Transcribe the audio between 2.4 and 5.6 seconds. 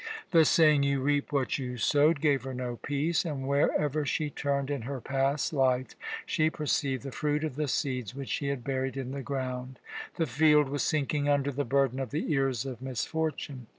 her no peace, and wherever she turned in her past